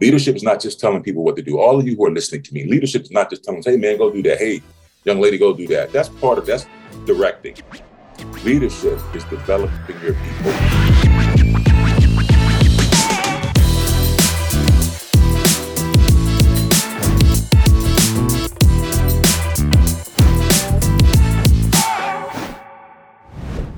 [0.00, 1.60] Leadership is not just telling people what to do.
[1.60, 3.98] All of you who are listening to me, leadership is not just telling, hey man,
[3.98, 4.38] go do that.
[4.38, 4.62] Hey,
[5.04, 5.92] young lady, go do that.
[5.92, 6.64] That's part of that's
[7.04, 7.54] directing.
[8.42, 10.52] Leadership is developing your people.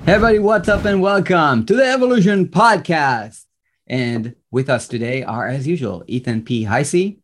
[0.04, 3.41] Hey everybody, what's up and welcome to the Evolution Podcast.
[3.87, 6.65] And with us today are, as usual, Ethan P.
[6.65, 7.19] Heisey.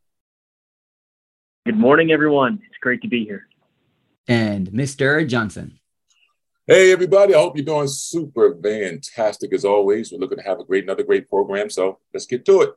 [1.65, 2.61] Good morning, everyone.
[2.67, 3.47] It's great to be here.
[4.27, 5.27] And Mr.
[5.27, 5.79] Johnson.
[6.67, 7.35] Hey, everybody.
[7.35, 10.13] I hope you're doing super fantastic as always.
[10.13, 11.71] We're looking to have a great, another great program.
[11.71, 12.71] So let's get to it.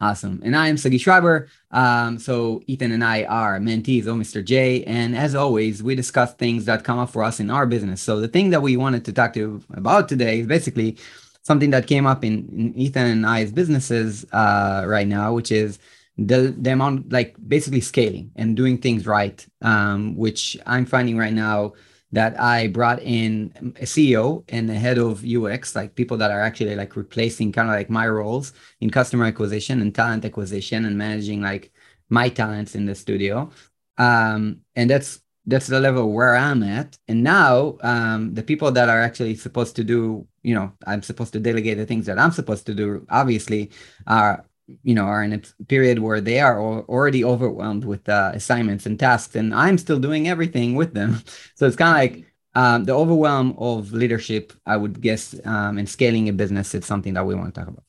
[0.00, 0.40] Awesome.
[0.42, 1.48] And I am Sagi Shrieber.
[1.70, 4.42] Um, so Ethan and I are mentees of Mr.
[4.42, 4.82] J.
[4.84, 8.00] And as always, we discuss things that come up for us in our business.
[8.00, 10.96] So the thing that we wanted to talk to you about today is basically
[11.42, 15.78] something that came up in, in Ethan and I's businesses uh, right now, which is
[16.18, 21.32] the, the amount, like basically scaling and doing things right, um, which I'm finding right
[21.32, 21.72] now
[22.12, 26.40] that I brought in a CEO and a head of UX, like people that are
[26.40, 30.98] actually like replacing kind of like my roles in customer acquisition and talent acquisition and
[30.98, 31.72] managing like
[32.08, 33.50] my talents in the studio.
[33.96, 36.98] Um, and that's that's the level where I'm at.
[37.08, 41.32] And now um, the people that are actually supposed to do, you know, I'm supposed
[41.34, 43.70] to delegate the things that I'm supposed to do, obviously,
[44.06, 44.44] are
[44.82, 49.00] you know are in a period where they are already overwhelmed with uh, assignments and
[49.00, 51.20] tasks and i'm still doing everything with them
[51.56, 55.88] so it's kind of like um, the overwhelm of leadership i would guess um, and
[55.88, 57.82] scaling a business is something that we want to talk about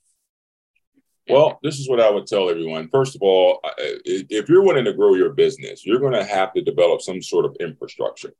[1.30, 2.90] well this is what i would tell everyone.
[2.90, 6.62] First of all if you're wanting to grow your business you're going to have to
[6.62, 8.34] develop some sort of infrastructure.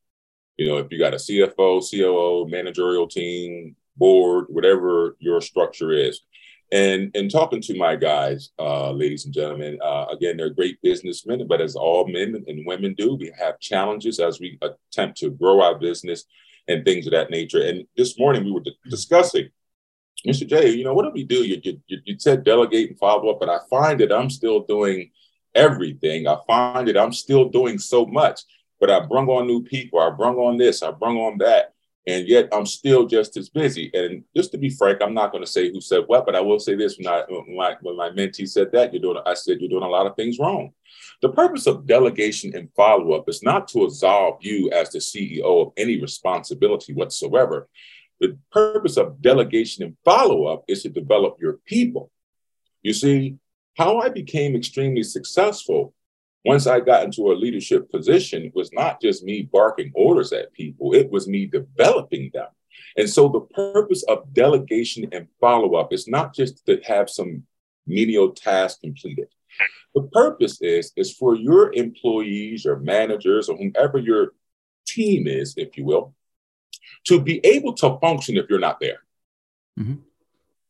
[0.58, 6.22] You know if you got a cfo coo managerial team board whatever your structure is.
[6.74, 11.46] And and talking to my guys, uh, ladies and gentlemen, uh, again, they're great businessmen,
[11.46, 15.62] but as all men and women do, we have challenges as we attempt to grow
[15.62, 16.24] our business
[16.70, 17.62] and things of that nature.
[17.62, 19.50] And this morning we were d- discussing,
[20.28, 20.48] Mr.
[20.48, 21.44] J, you know, what do we do?
[21.44, 25.12] You, you, you said delegate and follow up, but I find that I'm still doing
[25.56, 26.28] everything.
[26.28, 28.42] I find that I'm still doing so much,
[28.80, 30.00] but I brung on new people.
[30.00, 30.84] I brung on this.
[30.84, 31.74] I brung on that
[32.08, 33.92] and yet I'm still just as busy.
[33.94, 36.42] And just to be frank, I'm not going to say who said what, but I
[36.42, 39.34] will say this: when, I, when, my, when my mentee said that, you're doing, I
[39.34, 40.72] said you're doing a lot of things wrong.
[41.22, 45.68] The purpose of delegation and follow up is not to absolve you as the CEO
[45.68, 47.70] of any responsibility whatsoever.
[48.22, 52.12] The purpose of delegation and follow up is to develop your people.
[52.84, 53.38] You see,
[53.76, 55.94] how I became extremely successful
[56.44, 60.94] once I got into a leadership position, was not just me barking orders at people,
[60.94, 62.48] it was me developing them.
[62.98, 67.44] And so the purpose of delegation and follow up is not just to have some
[67.86, 69.28] menial task completed.
[69.94, 74.34] The purpose is, is for your employees or managers or whomever your
[74.88, 76.16] team is, if you will,
[77.06, 79.00] to be able to function if you're not there.
[79.80, 79.96] Mm-hmm.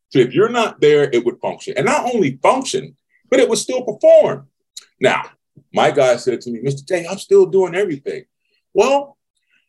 [0.09, 1.73] So if you're not there, it would function.
[1.77, 2.95] And not only function,
[3.29, 4.47] but it would still perform.
[4.99, 5.23] Now,
[5.73, 6.85] my guy said to me, Mr.
[6.85, 8.25] J, I'm still doing everything.
[8.73, 9.17] Well,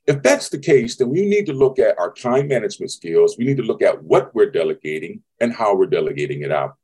[0.07, 3.37] if that's the case, then we need to look at our time management skills.
[3.39, 6.75] We need to look at what we're delegating and how we're delegating it out.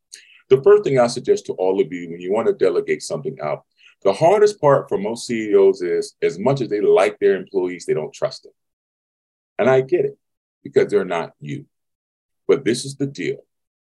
[0.48, 3.36] The first thing I suggest to all of you when you want to delegate something
[3.42, 3.64] out,
[4.02, 7.94] the hardest part for most CEOs is as much as they like their employees, they
[7.94, 8.52] don't trust them.
[9.58, 10.18] And I get it
[10.62, 11.66] because they're not you.
[12.46, 13.38] But this is the deal.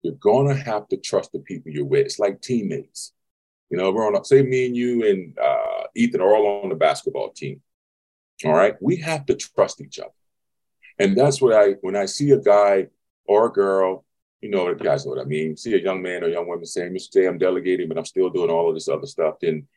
[0.01, 2.05] You're going to have to trust the people you're with.
[2.05, 3.13] It's like teammates.
[3.69, 6.75] You know, we're on, say me and you and uh, Ethan are all on the
[6.75, 7.61] basketball team.
[8.45, 8.75] All right.
[8.81, 10.11] We have to trust each other.
[10.97, 12.87] And that's what I, when I see a guy
[13.25, 14.05] or a girl,
[14.41, 16.65] you know, you guys know what I mean, see a young man or young woman
[16.65, 17.27] saying, Mr.
[17.27, 19.67] I'm delegating, but I'm still doing all of this other stuff, then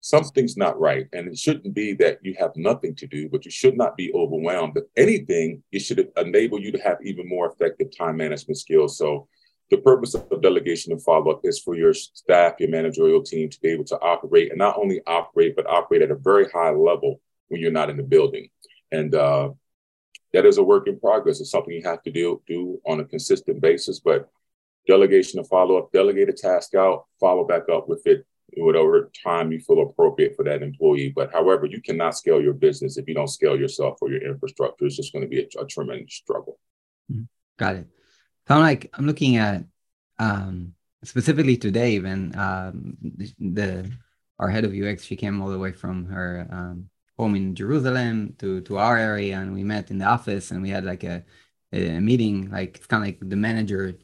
[0.00, 1.06] something's not right.
[1.12, 4.12] And it shouldn't be that you have nothing to do, but you should not be
[4.14, 4.76] overwhelmed.
[4.76, 8.98] If anything, it should enable you to have even more effective time management skills.
[8.98, 9.28] So
[9.70, 13.60] the purpose of delegation and follow up is for your staff, your managerial team to
[13.60, 17.20] be able to operate and not only operate, but operate at a very high level
[17.48, 18.48] when you're not in the building.
[18.92, 19.50] And uh,
[20.32, 21.40] that is a work in progress.
[21.40, 23.98] It's something you have to do, do on a consistent basis.
[23.98, 24.28] But
[24.86, 28.24] delegation and follow up, delegate a task out, follow back up with it
[28.56, 31.12] whatever time you feel appropriate for that employee.
[31.14, 34.86] But however, you cannot scale your business if you don't scale yourself or your infrastructure.
[34.86, 36.58] It's just going to be a, a tremendous struggle.
[37.10, 37.24] Mm-hmm.
[37.58, 37.86] Got it.
[38.46, 39.64] So I'm like, I'm looking at
[40.18, 43.92] um, specifically today, even um, the, the,
[44.38, 46.88] our head of UX, she came all the way from her um,
[47.18, 50.68] home in Jerusalem to to our area, and we met in the office, and we
[50.68, 51.24] had like a,
[51.72, 53.94] a meeting, like it's kind of like the manager,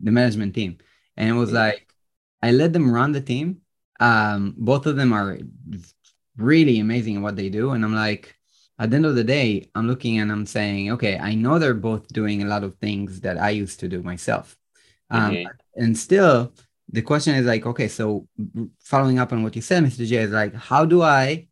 [0.00, 0.78] the management team,
[1.16, 1.92] and it was like
[2.42, 3.61] I let them run the team.
[4.02, 5.38] Um, both of them are
[6.36, 7.70] really amazing at what they do.
[7.70, 8.34] And I'm like,
[8.80, 11.72] at the end of the day, I'm looking and I'm saying, okay, I know they're
[11.72, 14.56] both doing a lot of things that I used to do myself.
[15.08, 15.82] Um, mm-hmm.
[15.82, 16.52] And still,
[16.88, 18.26] the question is like, okay, so
[18.80, 20.04] following up on what you said, Mr.
[20.04, 21.46] J, is like, how do I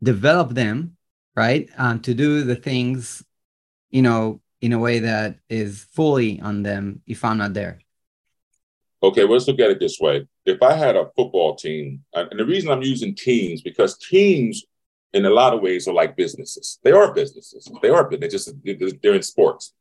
[0.00, 0.96] develop them,
[1.34, 3.24] right, um, to do the things,
[3.90, 7.80] you know, in a way that is fully on them if I'm not there?
[9.02, 10.28] Okay, well, let's look at it this way.
[10.44, 14.64] If I had a football team, and the reason I'm using teams because teams,
[15.12, 16.78] in a lot of ways, are like businesses.
[16.82, 17.70] They are businesses.
[17.82, 19.74] They are, they just they're in sports.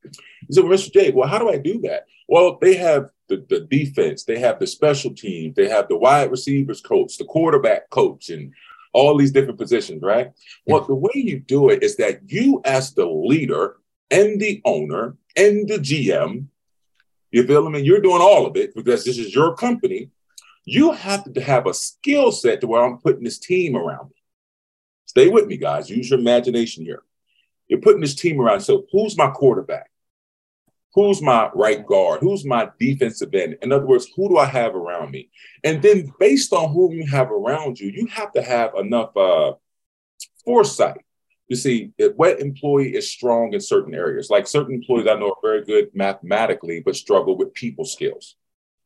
[0.49, 0.93] Say, well, Mr.
[0.93, 2.05] J, well, how do I do that?
[2.27, 6.31] Well, they have the, the defense, they have the special teams, they have the wide
[6.31, 8.53] receivers coach, the quarterback coach, and
[8.93, 10.31] all these different positions, right?
[10.65, 13.77] Well, the way you do it is that you, as the leader
[14.09, 16.47] and the owner and the GM,
[17.31, 17.79] you feel me?
[17.79, 20.09] You're doing all of it because this is your company.
[20.71, 24.15] You have to have a skill set to where I'm putting this team around me.
[25.05, 25.89] Stay with me, guys.
[25.89, 27.03] Use your imagination here.
[27.67, 28.61] You're putting this team around.
[28.61, 29.89] So, who's my quarterback?
[30.93, 32.19] Who's my right guard?
[32.21, 33.57] Who's my defensive end?
[33.61, 35.29] In other words, who do I have around me?
[35.63, 39.53] And then, based on who you have around you, you have to have enough uh,
[40.45, 41.01] foresight
[41.51, 44.29] you see, what employee is strong in certain areas?
[44.29, 48.37] Like certain employees I know are very good mathematically, but struggle with people skills.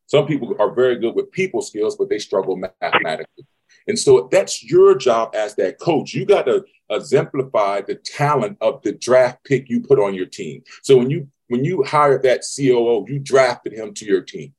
[0.06, 3.44] Some people are very good with people skills, but they struggle mathematically.
[3.88, 6.14] And so that's your job as that coach.
[6.14, 10.62] You got to exemplify the talent of the draft pick you put on your team.
[10.82, 14.52] So when you when you hired that COO, you drafted him to your team.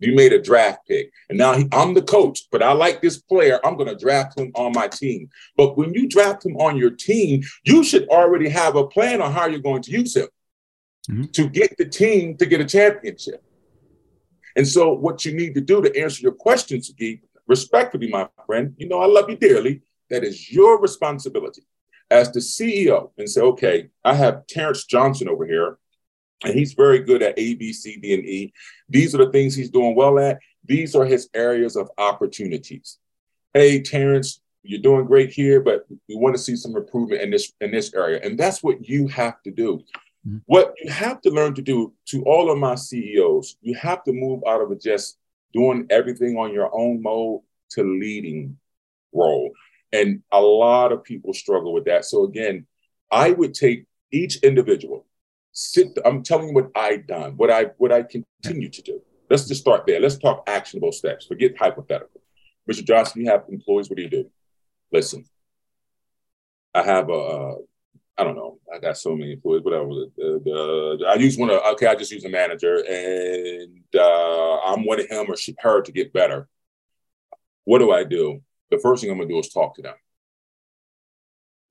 [0.00, 3.18] You made a draft pick, and now he, I'm the coach, but I like this
[3.18, 3.58] player.
[3.64, 5.30] I'm going to draft him on my team.
[5.56, 9.32] But when you draft him on your team, you should already have a plan on
[9.32, 10.28] how you're going to use him
[11.08, 11.24] mm-hmm.
[11.26, 13.42] to get the team to get a championship.
[14.56, 18.74] And so, what you need to do to answer your questions, Geek, respectfully, my friend,
[18.78, 19.82] you know, I love you dearly.
[20.10, 21.62] That is your responsibility
[22.10, 25.78] as the CEO and say, okay, I have Terrance Johnson over here
[26.44, 28.52] and he's very good at A, B, C, D, and E.
[28.88, 30.38] These are the things he's doing well at.
[30.64, 32.98] These are his areas of opportunities.
[33.52, 37.52] Hey, Terrance, you're doing great here, but we want to see some improvement in this
[37.60, 38.20] in this area.
[38.22, 39.82] And that's what you have to do.
[40.26, 40.38] Mm-hmm.
[40.46, 44.12] What you have to learn to do to all of my CEOs, you have to
[44.12, 45.18] move out of just
[45.52, 47.40] doing everything on your own mode
[47.70, 48.58] to leading
[49.12, 49.52] role.
[49.92, 52.04] And a lot of people struggle with that.
[52.04, 52.66] So again,
[53.10, 55.06] I would take each individual,
[55.54, 59.00] sit i'm telling you what i done what i what i continue to do
[59.30, 62.20] let's just start there let's talk actionable steps forget hypothetical
[62.68, 64.28] mr johnson you have employees what do you do
[64.92, 65.24] listen
[66.74, 67.54] i have a
[68.18, 71.86] i don't know i got so many employees whatever uh, i use one of okay
[71.86, 76.12] i just use a manager and uh, i'm wanting him or she, her to get
[76.12, 76.48] better
[77.64, 78.40] what do i do
[78.70, 79.94] the first thing i'm to do is talk to them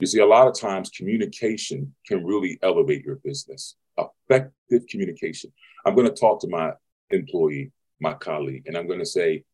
[0.03, 3.77] you see, a lot of times communication can really elevate your business.
[3.97, 5.53] Effective communication.
[5.85, 6.73] I'm to talk to my
[7.09, 9.45] employee, my colleague, and I'm to say,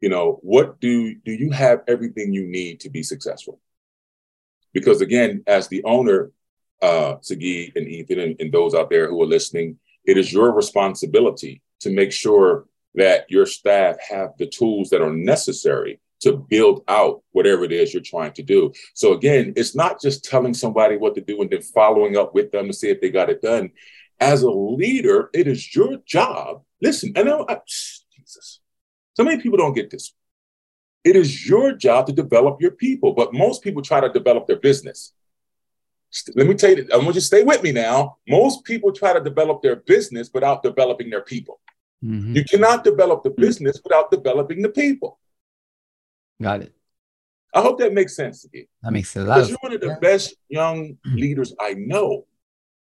[0.00, 3.60] you know, what do do you have everything you need to be successful?
[4.76, 6.32] Because again, as the owner,
[6.82, 10.52] uh, Sagi and Ethan and, and those out there who are listening, it is your
[10.52, 16.84] responsibility to make sure that your staff have the tools that are necessary to build
[16.88, 18.70] out whatever it is you're trying to do.
[18.92, 22.52] So again, it's not just telling somebody what to do and then following up with
[22.52, 23.70] them to see if they got it done.
[24.20, 26.64] As a leader, it is your job.
[26.82, 28.60] Listen, I I, Jesus.
[29.14, 30.12] So many people don't get this.
[31.06, 34.58] It is your job to develop your people, but most people try to develop their
[34.58, 35.12] business.
[36.34, 38.16] Let me tell you, I want you to stay with me now.
[38.26, 41.60] Most people try to develop their business without developing their people.
[42.04, 42.34] Mm-hmm.
[42.34, 45.20] You cannot develop the business without developing the people.
[46.42, 46.74] Got it.
[47.54, 48.66] I hope that makes sense to you.
[48.82, 49.26] That makes sense.
[49.26, 50.00] Because you're one of the yeah.
[50.00, 52.26] best young leaders I know.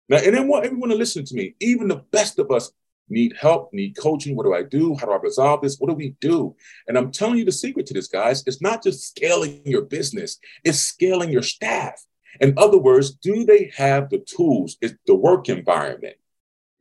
[0.09, 1.55] Now, and I want everyone to listen to me.
[1.61, 2.73] Even the best of us
[3.09, 4.37] need help, need coaching.
[4.37, 4.95] What do I do?
[4.95, 5.77] How do I resolve this?
[5.79, 6.55] What do we do?
[6.87, 8.43] And I'm telling you the secret to this, guys.
[8.47, 12.05] It's not just scaling your business, it's scaling your staff.
[12.41, 16.17] In other words, do they have the tools, it's the work environment,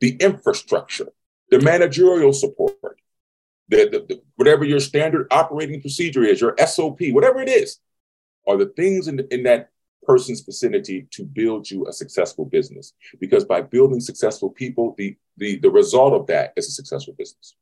[0.00, 1.08] the infrastructure,
[1.50, 3.00] the managerial support,
[3.68, 7.78] the, the, the, whatever your standard operating procedure is, your SOP, whatever it is,
[8.46, 9.70] are the things in, in that
[10.08, 12.94] person's vicinity to build you a successful business.
[13.20, 17.56] Because by building successful people, the, the, the result of that is a successful business.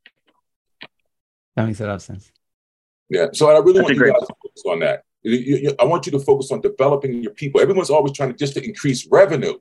[1.55, 2.31] That makes a lot of sense.
[3.09, 3.27] Yeah.
[3.33, 5.03] So I really That's want you guys to focus on that.
[5.23, 7.59] You, you, I want you to focus on developing your people.
[7.59, 9.55] Everyone's always trying to just to increase revenue.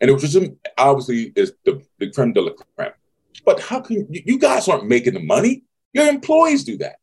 [0.00, 2.92] And it was just obviously is the, the creme de la creme.
[3.44, 5.64] But how can you guys aren't making the money?
[5.92, 6.96] Your employees do that.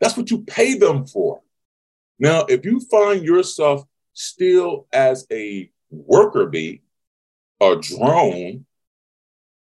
[0.00, 1.40] That's what you pay them for.
[2.18, 6.82] Now, if you find yourself still as a worker bee,
[7.60, 8.66] a drone,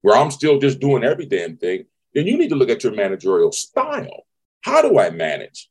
[0.02, 2.94] where I'm still just doing every damn thing, then you need to look at your
[2.94, 4.24] managerial style.
[4.62, 5.70] How do I manage?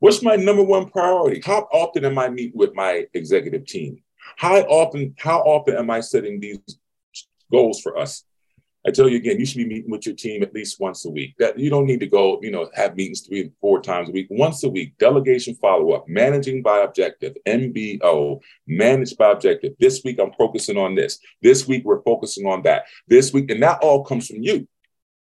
[0.00, 1.40] What's my number one priority?
[1.44, 4.02] How often am I meeting with my executive team?
[4.36, 6.58] How often, how often am I setting these
[7.50, 8.24] goals for us?
[8.86, 11.10] I tell you again, you should be meeting with your team at least once a
[11.10, 11.34] week.
[11.38, 14.12] That you don't need to go, you know, have meetings three and four times a
[14.12, 14.26] week.
[14.30, 19.74] Once a week, delegation follow-up, managing by objective, MBO, managed by objective.
[19.78, 21.20] This week I'm focusing on this.
[21.42, 22.86] This week we're focusing on that.
[23.06, 24.66] This week, and that all comes from you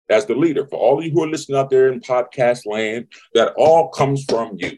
[0.10, 0.66] as the leader.
[0.68, 4.26] For all of you who are listening out there in podcast land, that all comes
[4.26, 4.78] from you.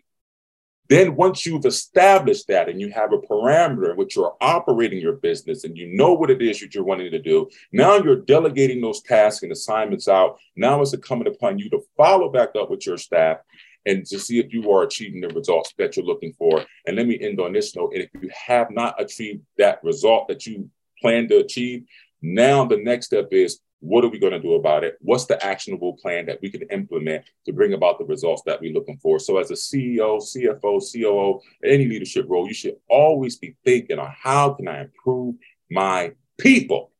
[0.87, 5.13] Then, once you've established that and you have a parameter in which you're operating your
[5.15, 8.81] business and you know what it is that you're wanting to do, now you're delegating
[8.81, 10.37] those tasks and assignments out.
[10.55, 13.37] Now it's incumbent upon you to follow back up with your staff
[13.85, 16.63] and to see if you are achieving the results that you're looking for.
[16.85, 17.93] And let me end on this note.
[17.93, 20.69] And if you have not achieved that result that you
[21.01, 21.85] plan to achieve,
[22.21, 24.97] now the next step is what are we going to do about it?
[25.01, 28.73] What's the actionable plan that we can implement to bring about the results that we're
[28.73, 29.19] looking for?
[29.19, 34.11] So, as a CEO, CFO, COO, any leadership role, you should always be thinking on
[34.19, 35.35] how can I improve
[35.69, 36.91] my people?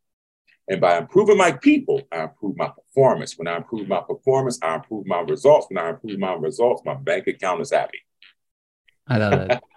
[0.67, 3.37] And by improving my people, I improve my performance.
[3.37, 5.67] When I improve my performance, I improve my results.
[5.69, 7.99] When I improve my results, my bank account is happy.
[9.07, 9.59] I love it.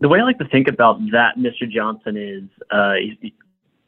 [0.00, 1.70] the way I like to think about that, Mr.
[1.70, 2.94] Johnson, is uh,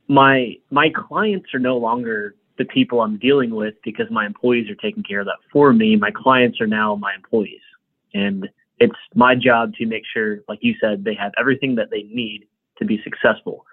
[0.09, 4.75] my my clients are no longer the people I'm dealing with because my employees are
[4.75, 5.97] taking care of that for me.
[5.97, 7.61] My clients are now my employees.
[8.15, 8.49] And
[8.79, 12.47] it's my job to make sure, like you said, they have everything that they need
[12.79, 13.65] to be successful.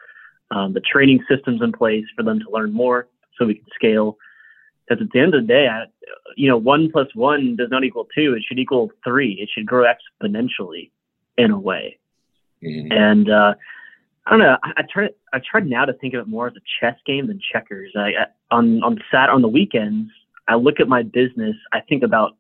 [0.51, 4.17] Um, the training systems in place for them to learn more so we can scale.
[4.87, 5.85] Because at the end of the day, I,
[6.35, 8.35] you know, one plus one does not equal two.
[8.35, 9.33] It should equal three.
[9.41, 10.91] It should grow exponentially
[11.37, 11.97] in a way.
[12.63, 12.91] Mm-hmm.
[12.91, 13.53] And uh,
[14.25, 14.57] I don't know.
[14.63, 15.09] I, I try.
[15.33, 17.93] I tried now to think of it more as a chess game than checkers.
[17.95, 20.09] I, I on on sat on the weekends,
[20.47, 21.55] I look at my business.
[21.73, 22.37] I think about.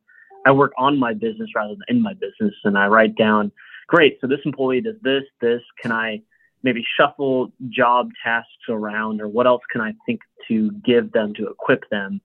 [0.47, 3.51] I work on my business rather than in my business, and I write down.
[3.87, 4.19] Great.
[4.21, 5.23] So this employee does this.
[5.41, 6.21] This can I
[6.61, 11.47] maybe shuffle job tasks around, or what else can I think to give them to
[11.47, 12.21] equip them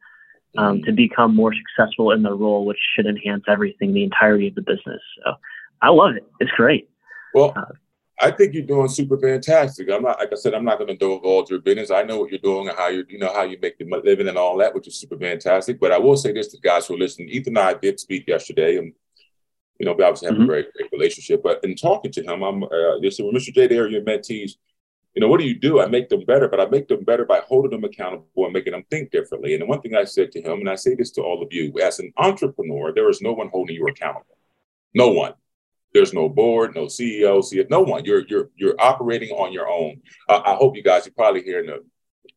[0.58, 4.54] um, to become more successful in their role, which should enhance everything, the entirety of
[4.54, 5.00] the business.
[5.24, 5.32] So
[5.80, 6.26] I love it.
[6.40, 6.90] It's great.
[7.34, 7.52] Well.
[7.56, 7.72] Uh,
[8.22, 9.88] I think you're doing super fantastic.
[9.90, 11.90] I'm not, like I said, I'm not going to divulge your business.
[11.90, 14.28] I know what you're doing and how you, you know, how you make the living
[14.28, 15.80] and all that, which is super fantastic.
[15.80, 17.28] But I will say this to guys who are listening.
[17.30, 18.92] Ethan and I did speak yesterday, and
[19.78, 20.44] you know, we obviously have mm-hmm.
[20.44, 21.42] a very great relationship.
[21.42, 23.54] But in talking to him, I'm uh, just with Mr.
[23.54, 23.66] J.
[23.66, 24.52] There, your mentees.
[25.14, 25.80] You know, what do you do?
[25.80, 28.72] I make them better, but I make them better by holding them accountable and making
[28.74, 29.54] them think differently.
[29.54, 31.52] And the one thing I said to him, and I say this to all of
[31.52, 34.36] you, as an entrepreneur, there is no one holding you accountable.
[34.94, 35.32] No one.
[35.92, 38.04] There's no board, no CEO, CFO, no one.
[38.04, 40.00] You're you're you're operating on your own.
[40.28, 41.04] Uh, I hope you guys.
[41.06, 41.85] You're probably hearing the,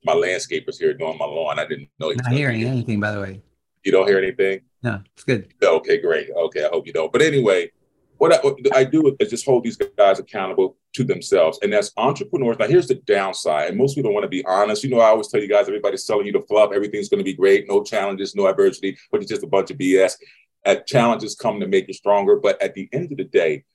[0.03, 1.59] my landscapers here doing my lawn.
[1.59, 2.11] I didn't know.
[2.11, 3.41] Not hearing anything, by the way.
[3.83, 4.61] You don't hear anything.
[4.81, 5.53] No, it's good.
[5.61, 6.29] Okay, great.
[6.35, 7.11] Okay, I hope you don't.
[7.11, 7.69] But anyway,
[8.17, 11.59] what I, what I do is just hold these guys accountable to themselves.
[11.61, 13.69] And as entrepreneurs, now here's the downside.
[13.69, 14.83] And most people want to be honest.
[14.83, 16.71] You know, I always tell you guys, everybody's selling you the fluff.
[16.73, 17.67] Everything's going to be great.
[17.67, 20.15] No challenges, no adversity, but it's just a bunch of BS
[20.65, 22.35] at challenges come to make you stronger.
[22.35, 23.65] But at the end of the day,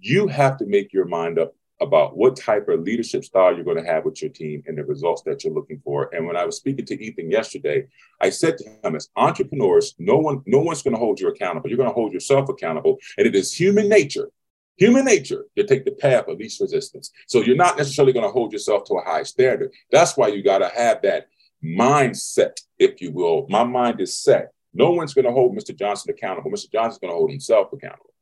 [0.00, 3.82] you have to make your mind up about what type of leadership style you're going
[3.82, 6.12] to have with your team and the results that you're looking for.
[6.14, 7.86] And when I was speaking to Ethan yesterday,
[8.20, 11.68] I said to him, as entrepreneurs, no one, no one's going to hold you accountable.
[11.68, 12.98] You're going to hold yourself accountable.
[13.16, 14.30] And it is human nature,
[14.76, 17.12] human nature to take the path of least resistance.
[17.28, 19.72] So you're not necessarily going to hold yourself to a high standard.
[19.92, 21.28] That's why you got to have that
[21.64, 23.46] mindset, if you will.
[23.48, 25.76] My mind is set no one's going to hold Mr.
[25.76, 26.50] Johnson accountable.
[26.50, 26.70] Mr.
[26.70, 28.14] Johnson's going to hold himself accountable.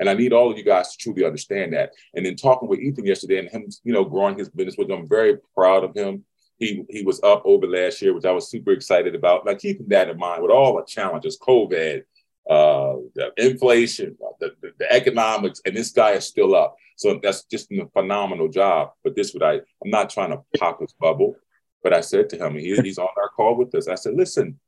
[0.00, 1.92] And I need all of you guys to truly understand that.
[2.14, 5.08] And then talking with Ethan yesterday and him, you know, growing his business which I'm
[5.08, 6.24] very proud of him.
[6.58, 9.44] He he was up over last year, which I was super excited about.
[9.44, 12.02] Now keeping that in mind with all the challenges, COVID,
[12.48, 16.76] uh, the inflation, the, the, the, economics, and this guy is still up.
[16.96, 18.92] So that's just a phenomenal job.
[19.02, 21.34] But this what I I'm not trying to pop his bubble,
[21.82, 23.88] but I said to him, he, he's on our call with us.
[23.88, 24.58] I said, listen,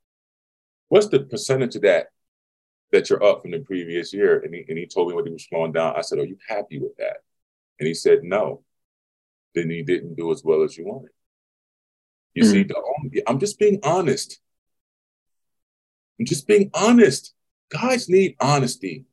[0.89, 2.09] what's the percentage of that
[2.93, 4.41] that you're up from the previous year?
[4.41, 5.95] And he, and he told me what he was slowing down.
[5.97, 7.19] I said, are you happy with that?
[7.79, 8.63] And he said, no.
[9.55, 11.11] Then he didn't do as well as you wanted.
[12.35, 12.53] You mm-hmm.
[12.53, 14.41] see, the only, I'm just being honest.
[16.21, 17.35] I'm just being honest.
[17.71, 19.07] Guys need honesty,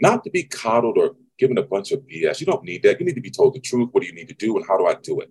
[0.00, 2.40] not to be coddled or given a bunch of BS.
[2.40, 2.98] You don't need that.
[2.98, 3.90] You need to be told the truth.
[3.92, 5.30] What do you need to do and how do I do it?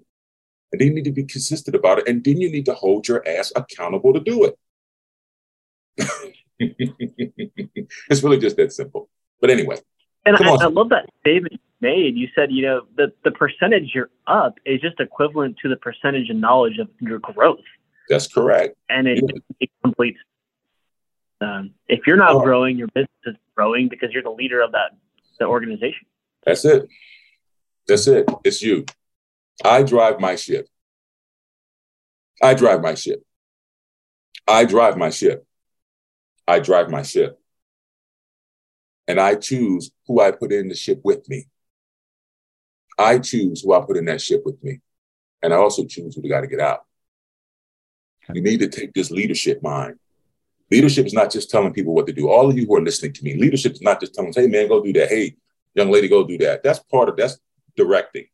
[0.71, 2.07] And then you need to be consistent about it.
[2.07, 4.57] And then you need to hold your ass accountable to do it.
[6.59, 9.09] it's really just that simple.
[9.41, 9.77] But anyway.
[10.25, 12.15] And I, I, love that statement you made.
[12.17, 16.29] You said, you know, the, the percentage you're up is just equivalent to the percentage
[16.29, 17.59] of knowledge of your growth.
[18.09, 18.75] That's correct.
[18.89, 19.39] And it, yeah.
[19.61, 20.19] it completes.
[21.39, 22.41] Um, if you're not oh.
[22.41, 24.91] growing, your business is growing because you're the leader of that
[25.39, 26.07] the organization.
[26.45, 26.87] That's it.
[27.87, 28.29] That's it.
[28.43, 28.85] It's you.
[29.63, 30.67] I drive my ship.
[32.41, 33.23] I drive my ship.
[34.47, 35.45] I drive my ship.
[36.47, 37.39] I drive my ship.
[39.07, 41.47] And I choose who I put in the ship with me.
[42.97, 44.81] I choose who I put in that ship with me.
[45.41, 46.85] And I also choose who got to get out.
[48.33, 49.95] You need to take this leadership mind.
[50.69, 52.29] Leadership is not just telling people what to do.
[52.29, 54.67] All of you who are listening to me, leadership is not just telling, hey, man,
[54.67, 55.07] go do that.
[55.07, 55.37] Hey,
[55.75, 56.63] young lady, go do that.
[56.63, 57.39] That's part of that's
[57.77, 58.25] directing.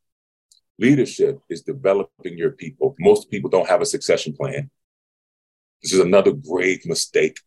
[0.79, 2.96] Leadership is developing your people.
[3.00, 4.72] Most people don't have a succession plan.
[5.84, 7.38] This is another grave mistake.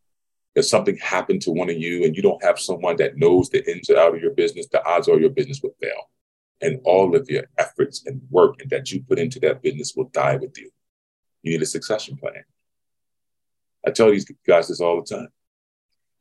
[0.57, 3.63] If something happened to one of you and you don't have someone that knows the
[3.71, 6.11] ins and out of your business, the odds are your business will fail.
[6.63, 10.37] And all of your efforts and work that you put into that business will die
[10.37, 10.71] with you.
[11.43, 12.43] You need a succession plan.
[13.87, 15.29] I tell these guys this all the time.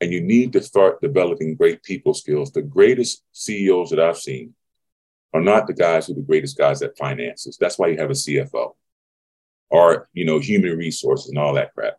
[0.02, 2.52] And you need to start developing great people skills.
[2.52, 4.54] The greatest CEOs that I've seen
[5.34, 7.58] are not the guys who are the greatest guys at finances.
[7.58, 8.74] That's why you have a CFO
[9.70, 11.96] or, you know, human resources and all that crap.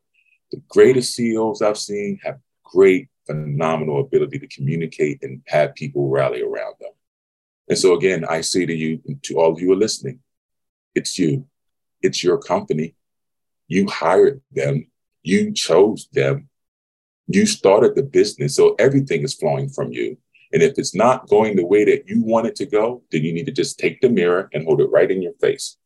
[0.53, 6.43] The greatest CEOs I've seen have great, phenomenal ability to communicate and have people rally
[6.43, 6.93] around them.
[7.69, 10.21] And so again, I say to you, to all of you who are listening,
[10.95, 11.47] it's you.
[12.03, 12.95] It's your company.
[13.69, 14.87] You hired them.
[15.23, 16.49] You chose them.
[17.27, 18.55] You started the business.
[18.55, 20.17] So everything is flowing from you.
[20.53, 23.33] And if it's not going the way that you want it to go, then you
[23.33, 25.77] need to just take the mirror and hold it right in your face.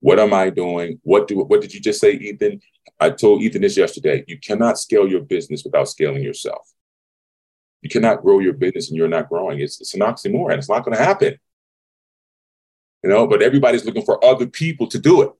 [0.00, 1.00] What am I doing?
[1.02, 2.60] What do what did you just say, Ethan?
[3.00, 4.24] I told Ethan this yesterday.
[4.26, 6.72] You cannot scale your business without scaling yourself.
[7.82, 9.60] You cannot grow your business and you're not growing.
[9.60, 10.58] It's, it's an oxymoron.
[10.58, 11.38] It's not going to happen.
[13.04, 15.30] You know, but everybody's looking for other people to do it.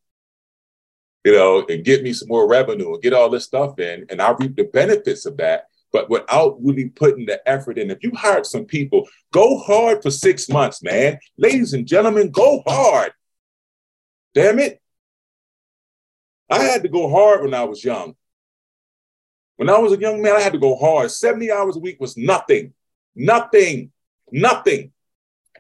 [1.25, 4.23] You know, and get me some more revenue and get all this stuff in, and
[4.23, 7.91] I reap the benefits of that but without really putting the effort in.
[7.91, 11.19] If you hired some people, go hard for six months, man.
[11.37, 13.13] Ladies and gentlemen, go hard.
[14.35, 14.81] Damn it.
[16.51, 18.15] I had to go hard when I was young.
[19.57, 21.11] When I was a young man, I had to go hard.
[21.11, 22.73] 70 hours a week was nothing,
[23.15, 23.91] nothing,
[24.31, 24.93] nothing,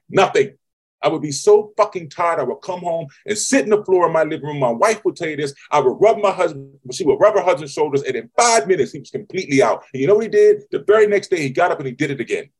[0.08, 0.56] nothing.
[1.02, 2.40] I would be so fucking tired.
[2.40, 4.58] I would come home and sit in the floor of my living room.
[4.58, 5.54] My wife would tell you this.
[5.70, 8.92] I would rub my husband, she would rub her husband's shoulders, and in five minutes,
[8.92, 9.84] he was completely out.
[9.92, 10.62] And you know what he did?
[10.70, 12.50] The very next day, he got up and he did it again.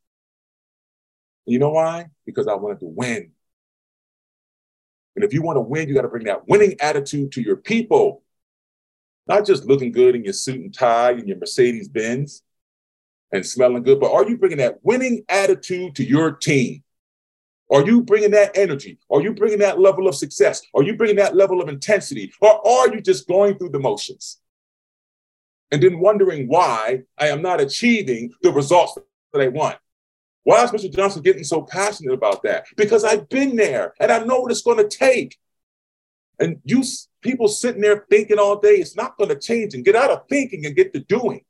[1.46, 2.06] And you know why?
[2.26, 3.32] Because I wanted to win.
[5.18, 7.56] And if you want to win, you got to bring that winning attitude to your
[7.56, 8.22] people.
[9.26, 12.44] Not just looking good in your suit and tie and your Mercedes Benz
[13.32, 16.84] and smelling good, but are you bringing that winning attitude to your team?
[17.68, 19.00] Are you bringing that energy?
[19.10, 20.62] Are you bringing that level of success?
[20.72, 22.32] Are you bringing that level of intensity?
[22.40, 24.38] Or are you just going through the motions?
[25.72, 28.96] And then wondering why I am not achieving the results
[29.32, 29.78] that I want.
[30.44, 30.92] Why is Mr.
[30.94, 32.66] Johnson getting so passionate about that?
[32.76, 35.36] Because I've been there and I know what it's going to take.
[36.38, 36.82] And you
[37.20, 40.28] people sitting there thinking all day, it's not going to change and get out of
[40.28, 41.44] thinking and get to doing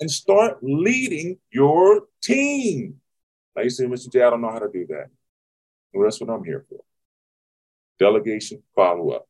[0.00, 3.00] and start leading your team.
[3.56, 4.12] Now you say, Mr.
[4.12, 5.08] J, I don't know how to do that.
[5.92, 6.80] Well, that's what I'm here for.
[7.98, 9.28] Delegation, follow up.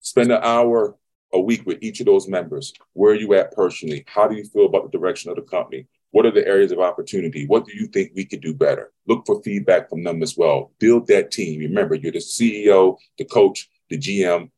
[0.00, 0.96] Spend an hour
[1.32, 2.72] a week with each of those members.
[2.92, 4.04] Where are you at personally?
[4.06, 5.86] How do you feel about the direction of the company?
[6.16, 7.44] What are the areas of opportunity?
[7.46, 8.90] What do you think we could do better?
[9.06, 10.72] Look for feedback from them as well.
[10.78, 11.60] Build that team.
[11.60, 14.50] Remember, you're the CEO, the coach, the GM,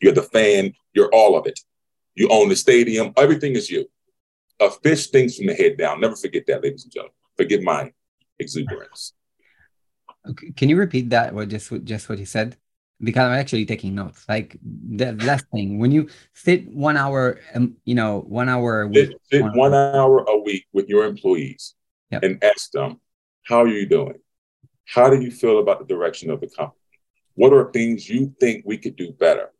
[0.00, 1.58] you're the fan, you're all of it.
[2.14, 3.90] You own the stadium, everything is you.
[4.60, 6.00] A fish thinks from the head down.
[6.00, 7.14] Never forget that, ladies and gentlemen.
[7.36, 7.92] Forgive my
[8.38, 9.14] exuberance.
[10.30, 10.52] Okay.
[10.52, 11.34] Can you repeat that?
[11.34, 12.56] What just just what you said?
[13.00, 14.24] Because I'm actually taking notes.
[14.28, 18.88] Like the last thing, when you sit one hour, um, you know, one hour a
[18.88, 20.24] week, sit, one, one hour.
[20.26, 21.74] a week with your employees
[22.10, 22.24] yep.
[22.24, 23.00] and ask them,
[23.44, 24.18] "How are you doing?
[24.84, 26.80] How do you feel about the direction of the company?
[27.34, 29.52] What are things you think we could do better?"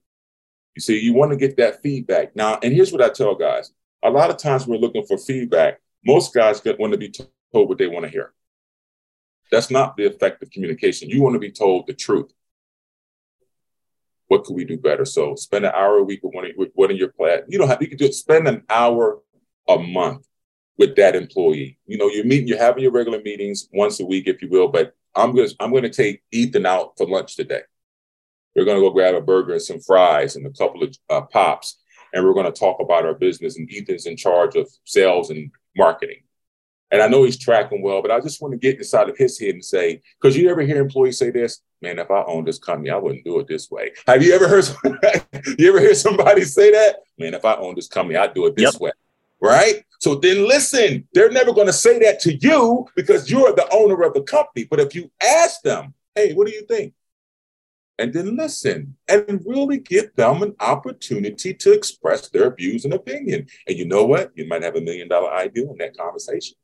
[0.74, 2.58] You see, you want to get that feedback now.
[2.62, 3.72] And here's what I tell guys:
[4.02, 5.80] a lot of times we're looking for feedback.
[6.04, 8.32] Most guys want to be told what they want to hear.
[9.50, 11.08] That's not the effective communication.
[11.08, 12.32] You want to be told the truth.
[14.28, 15.04] What could we do better?
[15.04, 17.40] So spend an hour a week with one of, with one of your class.
[17.48, 19.20] You don't have you can just spend an hour
[19.68, 20.26] a month
[20.76, 21.78] with that employee.
[21.86, 24.68] You know, you're meeting, you're having your regular meetings once a week, if you will.
[24.68, 27.62] But I'm gonna I'm gonna take Ethan out for lunch today.
[28.54, 31.80] We're to go grab a burger and some fries and a couple of uh, pops,
[32.12, 33.56] and we're to talk about our business.
[33.56, 36.22] And Ethan's in charge of sales and marketing.
[36.90, 39.38] And I know he's tracking well, but I just want to get inside of his
[39.38, 42.58] head and say, because you ever hear employees say this, man, if I owned this
[42.58, 43.92] company, I wouldn't do it this way.
[44.06, 44.68] Have you ever heard
[45.58, 46.96] you ever hear somebody say that?
[47.18, 48.80] Man, if I owned this company, I'd do it this yep.
[48.80, 48.92] way.
[49.40, 49.84] Right?
[50.00, 54.02] So then listen, they're never going to say that to you because you're the owner
[54.02, 54.64] of the company.
[54.64, 56.94] But if you ask them, hey, what do you think?
[58.00, 63.48] And then listen and really give them an opportunity to express their views and opinion.
[63.66, 64.30] And you know what?
[64.36, 66.56] You might have a million dollar idea in that conversation.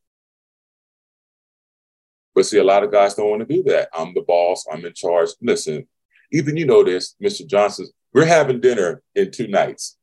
[2.35, 3.89] But see, a lot of guys don't want to do that.
[3.95, 4.67] I'm the boss.
[4.71, 5.31] I'm in charge.
[5.41, 5.87] Listen,
[6.33, 7.47] even you know this, Mr.
[7.47, 7.87] Johnson.
[8.13, 9.97] We're having dinner in two nights.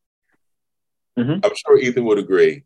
[1.18, 1.44] Mm-hmm.
[1.44, 2.64] I'm sure Ethan would agree.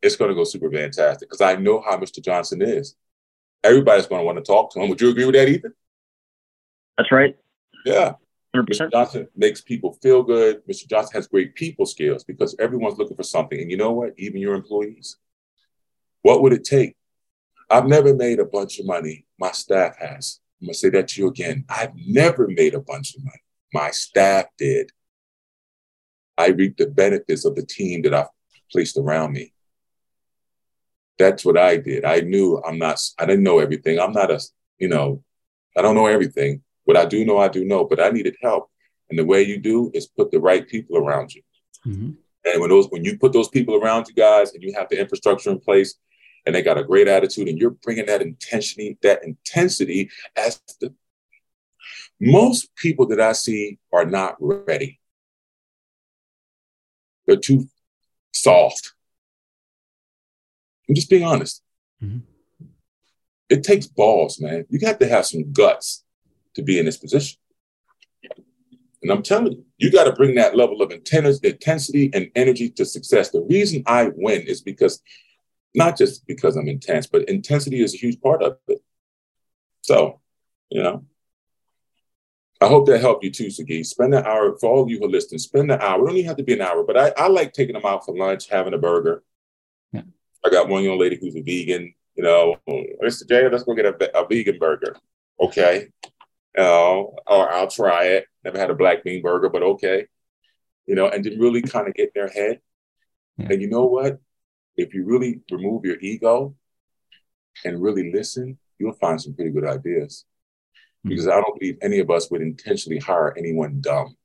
[0.00, 2.22] It's going to go super fantastic because I know how Mr.
[2.22, 2.96] Johnson is.
[3.62, 4.88] Everybody's going to want to talk to him.
[4.88, 5.74] Would you agree with that, Ethan?
[6.96, 7.36] That's right.
[7.84, 8.14] Yeah.
[8.56, 8.66] 100%.
[8.66, 8.90] Mr.
[8.90, 10.66] Johnson makes people feel good.
[10.66, 10.88] Mr.
[10.88, 13.60] Johnson has great people skills because everyone's looking for something.
[13.60, 14.14] And you know what?
[14.18, 15.16] Even your employees.
[16.22, 16.96] What would it take
[17.72, 19.24] I've never made a bunch of money.
[19.38, 20.40] My staff has.
[20.60, 21.64] I'm going to say that to you again.
[21.70, 23.42] I've never made a bunch of money.
[23.72, 24.90] My staff did.
[26.36, 28.28] I reap the benefits of the team that I've
[28.70, 29.54] placed around me.
[31.18, 32.04] That's what I did.
[32.04, 33.98] I knew I'm not, I didn't know everything.
[33.98, 34.38] I'm not a,
[34.78, 35.22] you know,
[35.76, 36.62] I don't know everything.
[36.84, 38.70] What I do know, I do know, but I needed help.
[39.08, 41.42] And the way you do is put the right people around you.
[41.86, 42.10] Mm-hmm.
[42.44, 45.00] And when those, when you put those people around you guys and you have the
[45.00, 45.94] infrastructure in place,
[46.44, 50.94] and they got a great attitude and you're bringing that intensity that intensity as the
[52.20, 55.00] most people that i see are not ready.
[57.26, 57.68] They're too
[58.32, 58.92] soft.
[60.88, 61.62] I'm just being honest.
[62.02, 62.18] Mm-hmm.
[63.48, 64.66] it takes balls man.
[64.68, 66.04] You have to have some guts
[66.54, 67.38] to be in this position.
[69.02, 72.84] And I'm telling you, you got to bring that level of intensity and energy to
[72.84, 73.30] success.
[73.30, 75.00] The reason I win is because
[75.74, 78.82] not just because I'm intense, but intensity is a huge part of it.
[79.82, 80.20] So,
[80.70, 81.04] you know,
[82.60, 83.82] I hope that helped you too, Sagi.
[83.82, 86.02] Spend an hour, for all of you who are listening, spend an hour.
[86.02, 88.04] It don't even have to be an hour, but I, I like taking them out
[88.04, 89.24] for lunch, having a burger.
[89.92, 90.02] Yeah.
[90.44, 93.28] I got one young lady who's a vegan, you know, Mr.
[93.28, 94.96] J, let's go get a, a vegan burger.
[95.40, 95.88] Okay.
[96.56, 98.26] Know, or I'll try it.
[98.44, 100.06] Never had a black bean burger, but okay.
[100.86, 102.60] You know, and then really kind of get in their head.
[103.38, 103.48] Yeah.
[103.50, 104.20] And you know what?
[104.76, 106.54] If you really remove your ego
[107.64, 110.24] and really listen, you'll find some pretty good ideas.
[111.00, 111.10] Mm-hmm.
[111.10, 114.16] Because I don't believe any of us would intentionally hire anyone dumb.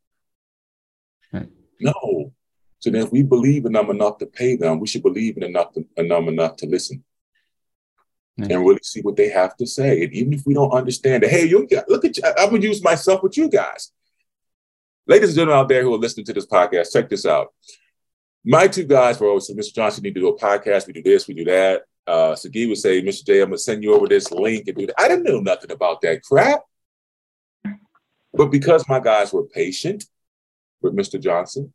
[1.33, 1.49] Right.
[1.79, 2.33] No.
[2.79, 5.43] So then if we believe in them enough to pay them, we should believe in
[5.43, 7.03] enough to, in them enough to listen.
[8.39, 10.03] And really see what they have to say.
[10.03, 12.83] And even if we don't understand it, hey, you look at you, I'm gonna use
[12.83, 13.91] myself with you guys.
[15.07, 17.51] Ladies and gentlemen out there who are listening to this podcast, check this out
[18.45, 19.73] my two guys were always Mr.
[19.73, 20.87] Johnson, you need to do a podcast.
[20.87, 21.83] We do this, we do that.
[22.07, 23.25] Uh, Sagi would say, Mr.
[23.25, 24.99] J, I'm going to send you over this link and do that.
[24.99, 26.61] I didn't know nothing about that crap.
[28.33, 30.05] But because my guys were patient
[30.81, 31.19] with Mr.
[31.19, 31.73] Johnson,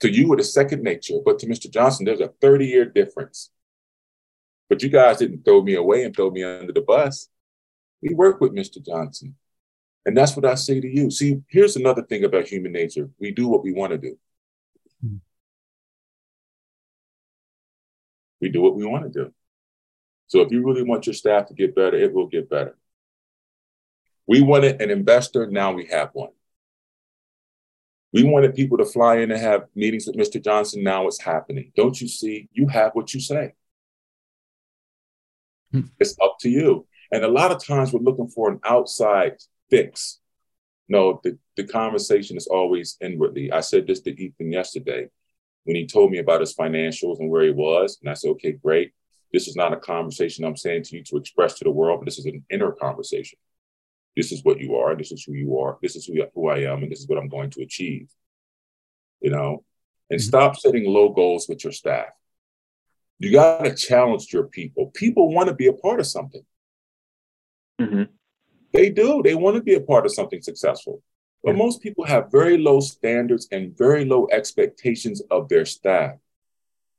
[0.00, 1.70] to you it is second nature, but to Mr.
[1.70, 3.50] Johnson, there's a 30 year difference.
[4.68, 7.28] But you guys didn't throw me away and throw me under the bus.
[8.02, 8.84] We work with Mr.
[8.84, 9.36] Johnson.
[10.04, 11.10] And that's what I say to you.
[11.10, 14.18] See, here's another thing about human nature we do what we want to do.
[18.40, 19.32] We do what we want to do.
[20.26, 22.76] So if you really want your staff to get better, it will get better.
[24.26, 26.30] We wanted an investor, now we have one.
[28.12, 30.42] We wanted people to fly in and have meetings with Mr.
[30.42, 31.72] Johnson, now it's happening.
[31.76, 32.48] Don't you see?
[32.52, 33.54] You have what you say.
[35.72, 35.82] Hmm.
[35.98, 36.86] It's up to you.
[37.10, 39.36] And a lot of times we're looking for an outside
[39.68, 40.20] fix.
[40.88, 43.50] No, the, the conversation is always inwardly.
[43.50, 45.08] I said this to Ethan yesterday
[45.64, 47.98] when he told me about his financials and where he was.
[48.00, 48.92] And I said, okay, great.
[49.32, 52.04] This is not a conversation I'm saying to you to express to the world, but
[52.04, 53.38] this is an inner conversation.
[54.16, 54.94] This is what you are.
[54.94, 55.78] This is who you are.
[55.82, 56.82] This is who, who I am.
[56.82, 58.08] And this is what I'm going to achieve.
[59.20, 59.64] You know,
[60.10, 60.28] and mm-hmm.
[60.28, 62.08] stop setting low goals with your staff.
[63.18, 64.90] You got to challenge your people.
[64.94, 66.42] People want to be a part of something.
[67.80, 68.04] Mm-hmm.
[68.72, 69.22] They do.
[69.22, 71.02] They want to be a part of something successful.
[71.44, 76.16] But most people have very low standards and very low expectations of their staff.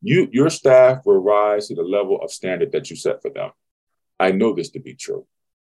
[0.01, 3.49] You, your staff will rise to the level of standard that you set for them.
[4.19, 5.25] I know this to be true.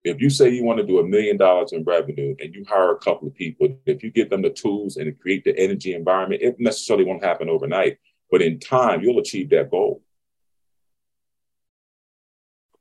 [0.06, 2.92] If you say you want to do a million dollars in revenue and you hire
[2.92, 6.42] a couple of people, if you give them the tools and create the energy environment,
[6.42, 7.98] it necessarily won't happen overnight.
[8.32, 10.02] But in time, you'll achieve that goal.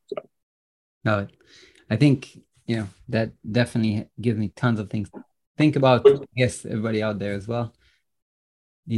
[0.06, 0.22] So.
[1.04, 1.26] No,
[1.90, 2.38] I think
[2.70, 5.10] you know, that definitely gives me tons of things
[5.60, 6.06] think about.
[6.34, 7.72] yes everybody out there as well.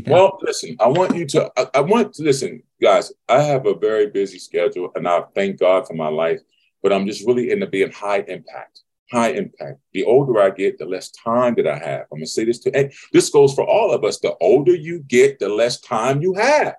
[0.07, 3.12] Well, listen, I want you to, I, I want to listen, guys.
[3.29, 6.40] I have a very busy schedule and I thank God for my life,
[6.83, 9.79] but I'm just really into being high impact high impact.
[9.92, 12.07] The older I get, the less time that I have.
[12.11, 14.18] I'm gonna say this to and this goes for all of us.
[14.18, 16.75] The older you get, the less time you have.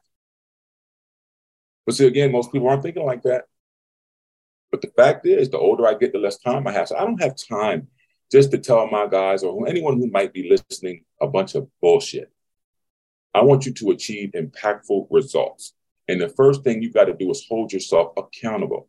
[1.86, 3.44] But see, again, most people aren't thinking like that.
[4.72, 6.88] But the fact is, the older I get, the less time I have.
[6.88, 7.88] So I don't have time
[8.32, 12.32] just to tell my guys or anyone who might be listening a bunch of bullshit.
[13.34, 15.74] I want you to achieve impactful results.
[16.08, 18.88] And the first thing you got to do is hold yourself accountable.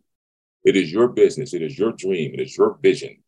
[0.64, 3.22] It is your business, it is your dream, it is your vision.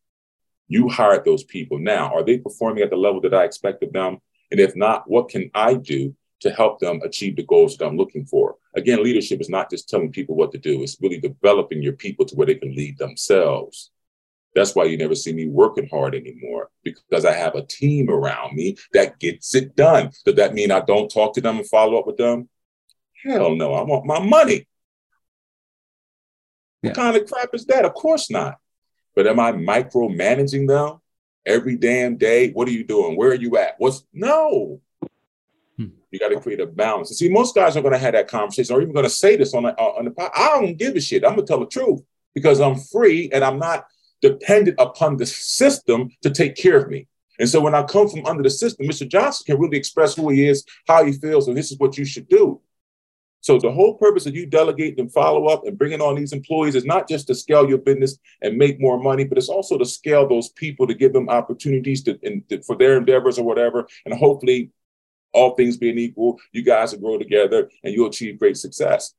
[0.69, 1.79] You hired those people.
[1.79, 4.19] Now, are they performing at the level that I expect of them?
[4.51, 7.97] And if not, what can I do to help them achieve the goals that I'm
[7.97, 8.57] looking for?
[8.75, 12.25] Again, leadership is not just telling people what to do, it's really developing your people
[12.27, 13.91] to where they can lead themselves.
[14.57, 18.57] That's why you never see me working hard anymore because I have a team around
[18.57, 20.11] me that gets it done.
[20.25, 22.49] Does that mean I don't talk to them and follow up with them?
[23.23, 24.67] Hell no, I want my money.
[26.83, 26.89] Yeah.
[26.89, 27.85] What kind of crap is that?
[27.85, 28.57] Of course not.
[29.15, 31.01] But am I micromanaging them
[31.45, 32.51] every damn day?
[32.53, 33.15] What are you doing?
[33.15, 33.75] Where are you at?
[33.77, 34.81] What's no?
[35.77, 35.89] Hmm.
[36.11, 37.11] You got to create a balance.
[37.11, 39.37] And see, most guys aren't going to have that conversation, or even going to say
[39.37, 40.13] this on the uh, on the.
[40.13, 40.31] Pod.
[40.35, 41.25] I don't give a shit.
[41.27, 42.01] I'm gonna tell the truth
[42.35, 43.87] because I'm free and I'm not
[44.23, 47.07] dependent upon the system to take care of me.
[47.39, 49.07] And so when I come from under the system, Mr.
[49.07, 52.05] Johnson can really express who he is, how he feels, and this is what you
[52.05, 52.61] should do.
[53.41, 56.75] So the whole purpose of you delegating and follow up and bringing on these employees
[56.75, 59.85] is not just to scale your business and make more money, but it's also to
[59.85, 63.87] scale those people to give them opportunities to, in, to, for their endeavors or whatever.
[64.05, 64.71] And hopefully,
[65.33, 69.15] all things being equal, you guys will grow together and you'll achieve great success.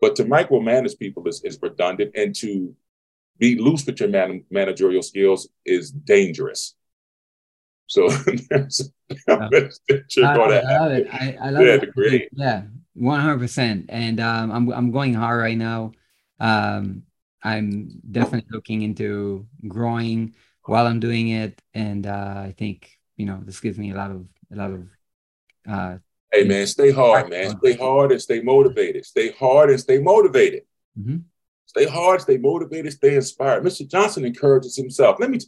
[0.00, 2.74] But to micromanage people is, is redundant, and to
[3.40, 6.74] be loose with your man, managerial skills is dangerous.
[7.86, 8.08] So
[8.50, 8.92] there's
[9.26, 9.68] uh, I,
[10.22, 11.08] I, love it.
[11.12, 12.28] I, I love yeah, it.
[12.32, 12.62] Yeah,
[12.94, 13.86] one hundred percent.
[13.88, 15.92] And um, I'm I'm going hard right now.
[16.38, 17.02] Um,
[17.42, 20.34] I'm definitely looking into growing
[20.66, 24.12] while I'm doing it, and uh, I think you know this gives me a lot
[24.12, 24.88] of a lot of.
[25.68, 25.98] Uh,
[26.32, 27.58] hey man, stay hard, man.
[27.58, 29.04] Stay hard and stay motivated.
[29.04, 30.62] Stay hard and stay motivated.
[30.98, 31.16] Mm-hmm.
[31.70, 33.62] Stay hard, stay motivated, stay inspired.
[33.62, 33.88] Mr.
[33.88, 35.18] Johnson encourages himself.
[35.20, 35.38] Let me,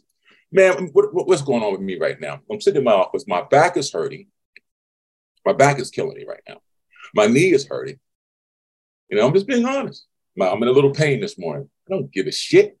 [0.53, 2.39] man, what, what's going on with me right now?
[2.49, 3.25] I'm sitting in my office.
[3.27, 4.27] My back is hurting.
[5.45, 6.61] My back is killing me right now.
[7.13, 7.99] My knee is hurting.
[9.09, 10.05] You know, I'm just being honest.
[10.41, 11.69] I'm in a little pain this morning.
[11.89, 12.79] I don't give a shit.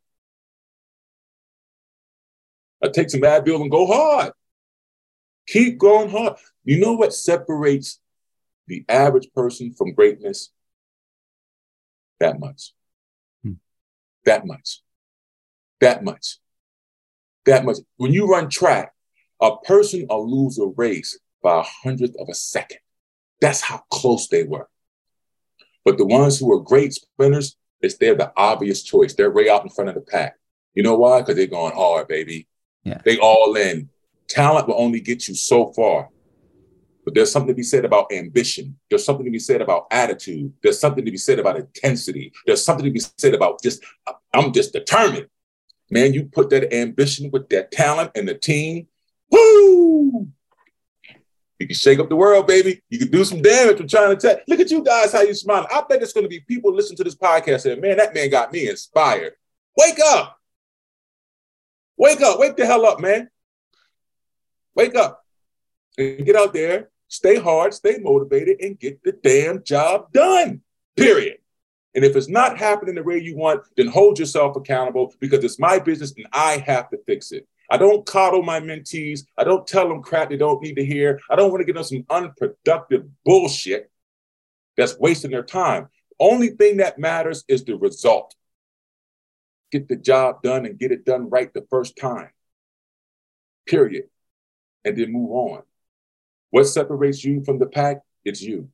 [2.81, 4.31] I take some Advil and go hard.
[5.47, 6.37] Keep going hard.
[6.63, 7.99] You know what separates
[8.67, 10.49] the average person from greatness?
[12.21, 12.71] That much.
[14.25, 14.81] That much.
[15.81, 16.37] That much.
[17.45, 17.77] That much.
[17.97, 18.93] When you run track,
[19.41, 22.79] a person will lose a race by a hundredth of a second.
[23.41, 24.69] That's how close they were.
[25.83, 29.13] But the ones who are great sprinters, it's they're the obvious choice.
[29.13, 30.37] They're way out in front of the pack.
[30.73, 31.19] You know why?
[31.19, 32.47] Because they're going hard, baby.
[32.83, 33.01] Yeah.
[33.03, 33.89] They all in.
[34.29, 36.09] Talent will only get you so far.
[37.03, 38.79] But there's something to be said about ambition.
[38.89, 40.53] There's something to be said about attitude.
[40.61, 42.31] There's something to be said about intensity.
[42.45, 43.83] There's something to be said about just,
[44.33, 45.27] I'm just determined.
[45.91, 48.87] Man, you put that ambition with that talent and the team,
[49.29, 50.27] woo!
[51.59, 52.81] You can shake up the world, baby.
[52.89, 54.37] You can do some damage from trying to tell.
[54.47, 55.67] Look at you guys, how you smiling.
[55.71, 58.29] I bet it's going to be people listen to this podcast saying, man, that man
[58.29, 59.33] got me inspired.
[59.77, 60.39] Wake up.
[61.97, 62.39] Wake up.
[62.39, 63.29] Wake the hell up, man.
[64.75, 65.23] Wake up
[65.97, 70.61] and get out there, stay hard, stay motivated, and get the damn job done.
[70.97, 71.37] Period.
[71.95, 75.59] And if it's not happening the way you want, then hold yourself accountable because it's
[75.59, 77.47] my business and I have to fix it.
[77.69, 79.21] I don't coddle my mentees.
[79.37, 81.19] I don't tell them crap they don't need to hear.
[81.29, 83.91] I don't want to get them some unproductive bullshit
[84.75, 85.89] that's wasting their time.
[86.19, 88.33] Only thing that matters is the result.
[89.71, 92.29] Get the job done and get it done right the first time.
[93.67, 94.05] Period.
[94.83, 95.63] And then move on.
[96.53, 98.01] What separates you from the pack?
[98.23, 98.69] It's you.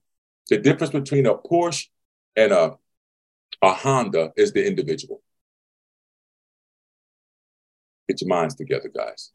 [0.49, 1.87] The difference between a Porsche
[2.35, 2.77] and a,
[3.61, 5.21] a Honda is the individual.
[8.09, 9.31] Get your minds together, guys.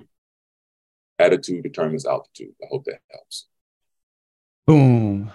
[1.19, 2.53] Attitude determines altitude.
[2.63, 3.47] I hope that helps.
[4.67, 5.33] Boom.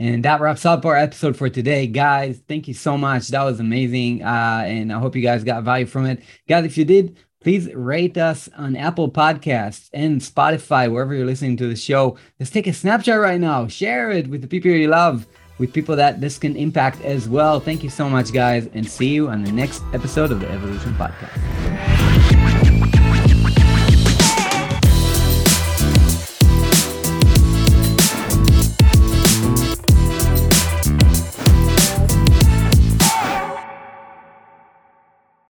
[0.00, 2.42] And that wraps up our episode for today, guys.
[2.48, 3.28] Thank you so much.
[3.28, 4.24] That was amazing.
[4.24, 6.20] Uh, and I hope you guys got value from it.
[6.48, 11.58] Guys, if you did, please rate us on Apple Podcasts and Spotify, wherever you're listening
[11.58, 12.16] to the show.
[12.40, 15.26] Let's take a snapshot right now, share it with the people you love,
[15.58, 17.60] with people that this can impact as well.
[17.60, 20.94] Thank you so much, guys, and see you on the next episode of the Evolution
[20.94, 22.13] Podcast.